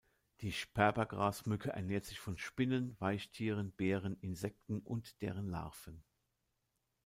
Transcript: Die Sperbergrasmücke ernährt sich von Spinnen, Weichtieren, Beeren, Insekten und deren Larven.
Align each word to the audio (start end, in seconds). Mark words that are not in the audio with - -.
Die 0.39 0.51
Sperbergrasmücke 0.51 1.69
ernährt 1.69 2.05
sich 2.05 2.19
von 2.19 2.35
Spinnen, 2.35 2.95
Weichtieren, 2.97 3.71
Beeren, 3.71 4.17
Insekten 4.19 4.79
und 4.79 5.21
deren 5.21 5.47
Larven. 5.47 6.03